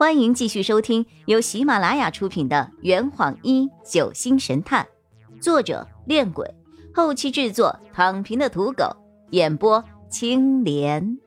[0.00, 4.88] 欢迎继续收听由喜马拉雅出品的《圆谎一九星神探》，
[5.42, 6.54] 作者：恋鬼，
[6.94, 8.96] 后期制作：躺平的土狗，
[9.32, 11.18] 演播：青莲。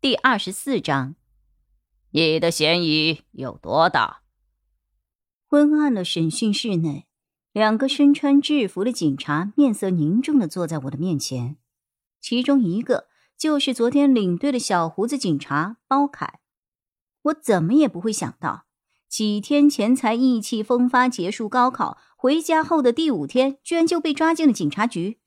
[0.00, 1.14] 第二十四章，
[2.10, 4.22] 你的嫌疑有多大？
[5.46, 7.06] 昏暗的审讯室内，
[7.52, 11.58] 两个身穿制服的警察面色凝重的坐在我的面前，
[12.20, 13.06] 其中一个。
[13.36, 16.40] 就是昨天领队的小胡子警察包凯，
[17.22, 18.66] 我怎么也不会想到，
[19.08, 25.20] 几天前才意气风发结束高考回家后的第五天，居然就被抓进了警察局。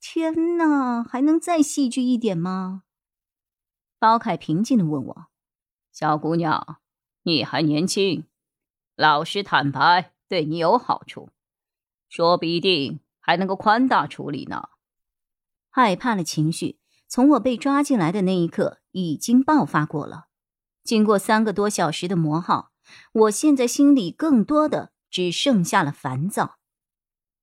[0.00, 2.82] 天哪，还能再戏剧一点吗？
[3.98, 5.26] 包凯平静的问我
[5.92, 6.80] ：“小姑娘，
[7.22, 8.24] 你还年轻，
[8.96, 11.30] 老实坦白对你有好处，
[12.08, 14.70] 说不一定还能够宽大处理呢。”
[15.70, 16.79] 害怕了情绪。
[17.10, 20.28] 从我被抓进来的那一刻，已经爆发过了。
[20.84, 22.70] 经过三个多小时的磨耗，
[23.12, 26.58] 我现在心里更多的只剩下了烦躁。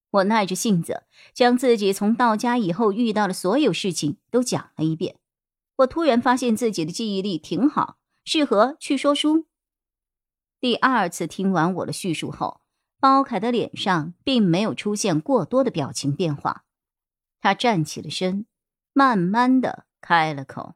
[0.10, 5.20] 我耐着性子，将自己从到家以后遇到的所有事情都讲了一遍。
[5.80, 9.48] 我突然发现自己的记忆力挺好，适合去说书。
[10.62, 12.62] 第二次听完我的叙述后，
[13.02, 16.64] 包凯的脸上并没有出现过多的表情变化，
[17.42, 18.46] 他站起了身。
[18.98, 20.74] 慢慢的开了口：“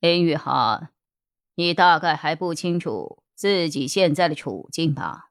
[0.00, 0.90] 林雨涵，
[1.54, 5.30] 你大概还不清楚自己现在的处境吧？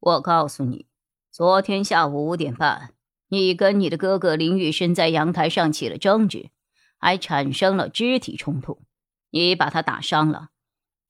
[0.00, 0.88] 我告诉你，
[1.30, 2.92] 昨天下午五点半，
[3.28, 6.50] 你跟你的哥哥林雨生在阳台上起了争执，
[6.98, 8.82] 还产生了肢体冲突，
[9.30, 10.48] 你把他打伤了。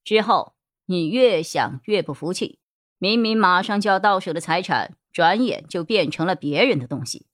[0.03, 0.53] 之后，
[0.85, 2.59] 你越想越不服气，
[2.99, 7.25] 明明马上就要到手的财产，转眼就变成了别人的东西。”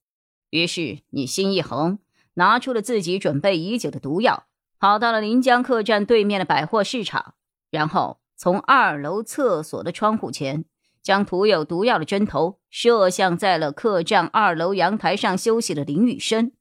[0.50, 2.00] 于是你心一横，
[2.33, 4.45] 拿出了自己准备已久的毒药，
[4.80, 7.36] 跑到了临江客栈对面的百货市场，
[7.69, 10.66] 然后从二楼厕所的窗户前，
[11.02, 16.52] 将涂有毒药的针头射向在了客栈二楼阳台上休息的林雨生，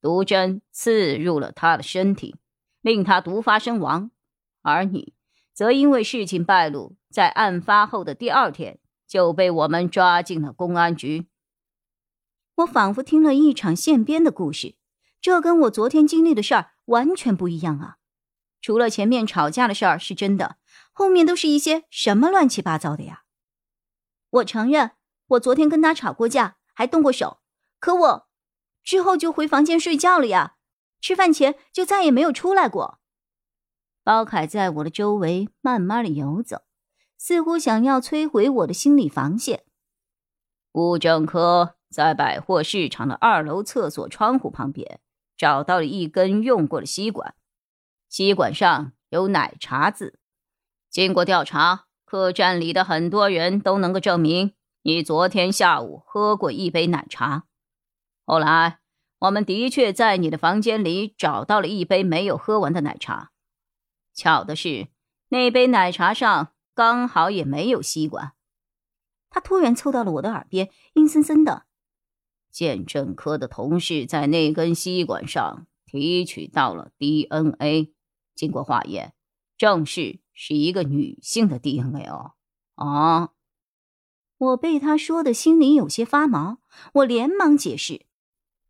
[0.00, 2.36] 毒针刺入了他的身体，
[2.80, 4.10] 令他毒发身亡。
[4.62, 5.14] 而你，
[5.54, 11.28] 则因为事情败露，在案发后的第二天就被我们抓进了公安局。
[12.56, 14.76] 我仿佛听了一场现编的故事，
[15.20, 17.98] 这跟我昨天经历的事儿完全不一样啊！
[18.62, 20.56] 除了前面吵架的事儿是真的，
[20.90, 23.24] 后面都是一些什么乱七八糟的呀？
[24.30, 24.92] 我承认，
[25.26, 27.40] 我昨天跟他吵过架，还动过手，
[27.78, 28.28] 可我
[28.82, 30.56] 之后就回房间睡觉了呀，
[31.02, 33.00] 吃饭前就再也没有出来过。
[34.02, 36.62] 包凯在我的周围慢慢的游走，
[37.18, 39.64] 似乎想要摧毁我的心理防线。
[40.72, 41.75] 物证科。
[41.90, 45.00] 在百货市场的二楼厕所窗户旁边，
[45.36, 47.34] 找到了一根用过的吸管，
[48.08, 50.18] 吸管上有奶茶字。
[50.90, 57.44] 经过调查，客栈里的很多人都能够证明你昨天下午喝过一杯奶茶。
[58.24, 58.80] 后来，
[59.20, 63.30] 我们的确在你的房间里找到了一杯没有喝完的奶茶。
[64.14, 64.88] 巧的是，
[65.28, 68.32] 那杯奶茶上刚好也没有吸管。
[69.28, 71.64] 他突然凑到了我的耳边，阴森森的。
[72.56, 77.92] 鉴证科的同事在那根吸管上提取到了 DNA，
[78.34, 79.12] 经过化验，
[79.58, 82.32] 正是是一个女性的 DNA 哦。
[82.76, 83.32] 啊！
[84.38, 86.56] 我被他说的心里有些发毛，
[86.94, 88.06] 我连忙解释：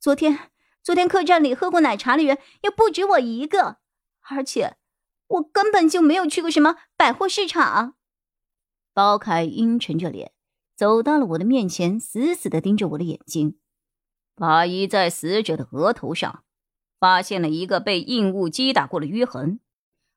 [0.00, 0.50] 昨天，
[0.82, 3.76] 昨天客栈里喝过奶茶的人又不止我一个，
[4.28, 4.76] 而且
[5.28, 7.94] 我根本就没有去过什么百货市场。
[8.92, 10.32] 包凯阴沉着脸
[10.74, 13.60] 走到了我的面前，死死的盯着我的眼睛。
[14.36, 16.44] 法医在死者的额头上
[17.00, 19.60] 发现了一个被硬物击打过的淤痕，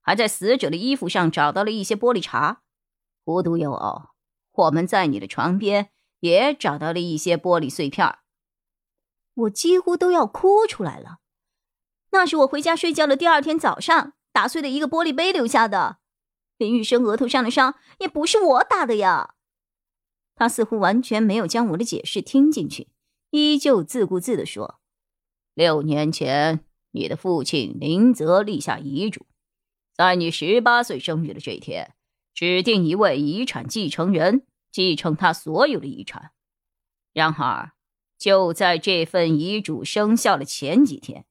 [0.02, 2.58] 还在死者的衣服上找到了一些玻璃碴。
[3.24, 4.09] 无独有偶，
[4.52, 8.18] 我们在你的床边也找到了一些玻璃碎片。
[9.35, 11.19] 我几乎都要哭出来了。
[12.12, 15.99] 那是我回家睡觉的第二天早上打碎的一个玻璃杯留下的。
[16.58, 19.35] 林玉生额头上的伤也不是我打的呀。
[20.35, 22.90] 他似乎完全没有将我的解释听进去。
[23.31, 24.79] 依旧自顾自地说
[25.53, 29.26] ：“六年前，你的父亲林泽立下遗嘱，
[29.93, 31.93] 在你十八岁生日的这一天，
[32.34, 36.31] 指定一位遗产继承人继承他所有的遗产。
[37.14, 37.73] 然而，
[38.17, 41.26] 就在这份遗嘱生效的前几天，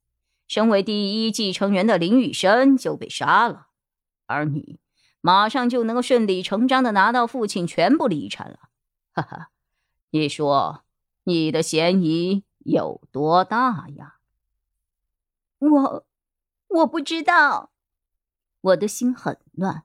[0.46, 3.68] 身为第一继承人的林雨生就被杀了，
[4.26, 4.78] 而你
[5.20, 8.68] 马上就能够顺理成章的拿到父亲全部的遗产了。
[9.12, 9.50] 哈哈，
[10.10, 10.84] 你说？”
[11.28, 14.14] 你的嫌疑有多大呀？
[15.58, 16.06] 我，
[16.68, 17.70] 我不知道。
[18.62, 19.82] 我的心很乱。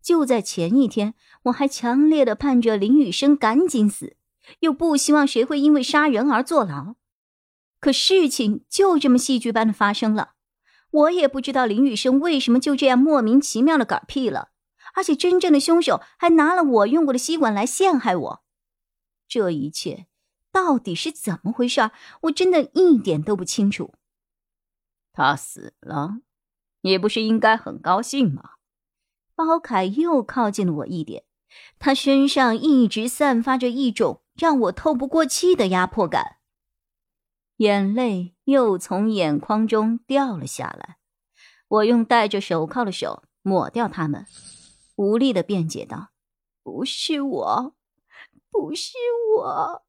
[0.00, 1.12] 就在前一天，
[1.42, 4.16] 我还强烈的盼着林雨生赶紧死，
[4.60, 6.94] 又不希望谁会因为杀人而坐牢。
[7.78, 10.32] 可事情就这么戏剧般的发生了。
[10.90, 14.48] 我也不知道林雨生为什么就这样莫名其妙的嗝屁了，
[14.94, 18.42] 而且真正的凶手还拿了我用过的吸管来陷害我。
[19.28, 20.06] 这一切
[20.56, 21.90] 到底是怎么回事？
[22.22, 23.92] 我真的一点都不清楚。
[25.12, 26.20] 他死了，
[26.80, 28.52] 你不是应该很高兴吗？
[29.34, 31.24] 包凯又靠近了我一点，
[31.78, 36.38] 他身上一直散发着一种让我透不过气的压迫感，
[37.58, 40.96] 眼泪又从眼眶中掉了下来。
[41.68, 44.24] 我用戴着手铐的手抹掉它们，
[44.96, 46.12] 无力的辩解道
[46.64, 47.74] ：“不是我，
[48.50, 48.94] 不是
[49.36, 49.82] 我。”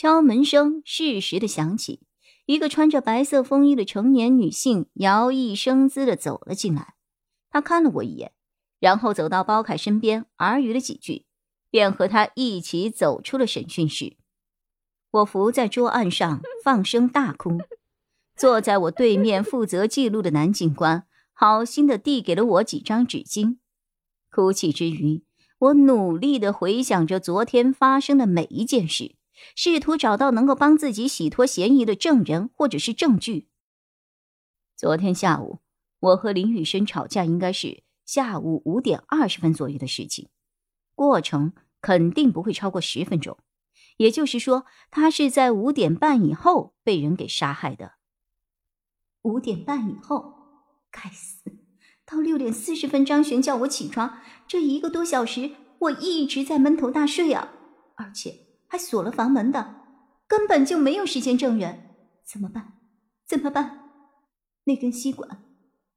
[0.00, 2.00] 敲门声适时的响起，
[2.46, 6.94] 一个穿着白色风衣的成年女性摇曳生姿的走了进来。
[7.50, 8.32] 她看了我一眼，
[8.78, 11.26] 然后走到包凯身边，耳语了几句，
[11.68, 14.16] 便和他一起走出了审讯室。
[15.10, 17.58] 我伏在桌案上 放声大哭。
[18.34, 23.58] 坐在我对面负责记录的男警官好心的递给了我几张纸巾。
[24.30, 25.22] 哭泣之余，
[25.58, 29.16] 我努力的回想着昨天发生的每一件事，
[29.54, 33.48] 试图找到能够帮自己洗脱嫌疑的证人或者是证据。
[34.76, 35.60] 昨天下午。
[36.00, 40.30] 我和林雨生吵架应该是下午五点二十分左右的事情，
[40.94, 41.52] 过程
[41.82, 43.36] 肯定不会超过十分钟，
[43.98, 47.96] 也就是说，他是在五点半以后被人给杀害的。
[49.20, 50.36] 五点半以后，
[50.90, 51.52] 该死！
[52.06, 55.50] 到六点四十分，张璇叫我起床，这一个多小时
[55.80, 57.52] 我一直在闷头大睡啊，
[57.96, 58.39] 而且
[58.70, 59.82] 还锁了房门的，
[60.28, 62.74] 根本就没有时间证人，怎么办？
[63.26, 63.90] 怎么办？
[64.62, 65.44] 那根吸管。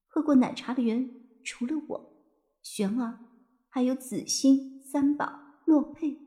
[0.07, 2.13] 喝过奶茶的人除了我，
[2.63, 3.19] 玄儿，
[3.69, 6.17] 还有子欣、三宝、洛佩。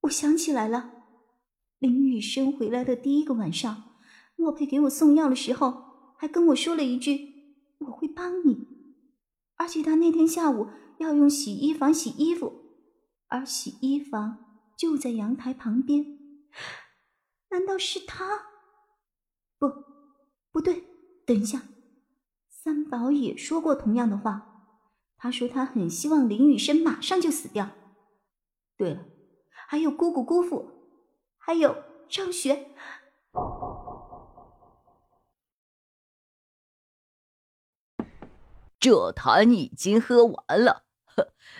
[0.00, 0.92] 我想起来了，
[1.78, 3.96] 林雨生回来的第一个晚上，
[4.36, 7.34] 洛佩给我送药的时候，还跟我说了一句
[7.80, 8.66] ：“我会帮你。”
[9.56, 10.68] 而且他那天下午
[10.98, 12.50] 要用洗衣房洗衣服，
[13.28, 14.45] 而洗衣房
[14.76, 16.18] 就在阳台旁边。
[17.48, 18.46] 难道是他？
[19.58, 19.72] 不，
[20.52, 20.84] 不对，
[21.24, 21.62] 等一下。
[22.48, 24.74] 三宝也说过同样的话，
[25.16, 27.70] 他说他很希望林雨生马上就死掉。
[28.76, 29.04] 对了，
[29.68, 30.68] 还有姑姑、姑父，
[31.38, 32.70] 还有张雪。
[38.78, 40.85] 这坛已经喝完了，